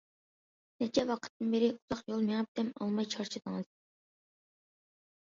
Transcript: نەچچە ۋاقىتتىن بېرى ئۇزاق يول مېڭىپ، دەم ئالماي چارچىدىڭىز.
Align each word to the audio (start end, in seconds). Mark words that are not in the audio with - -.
نەچچە 0.83 1.03
ۋاقىتتىن 1.09 1.53
بېرى 1.57 1.69
ئۇزاق 1.75 2.03
يول 2.15 2.25
مېڭىپ، 2.31 2.51
دەم 2.61 2.75
ئالماي 2.81 3.11
چارچىدىڭىز. 3.15 3.73